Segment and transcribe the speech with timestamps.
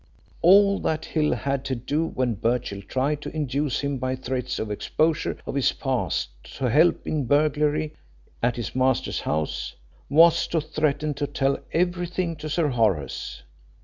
[0.41, 4.71] All that Hill had to do when Birchill tried to induce him, by threats of
[4.71, 7.93] exposure of his past, to help in a burglary
[8.41, 9.75] at his master's house,
[10.09, 13.43] was to threaten to tell everything to Sir Horace.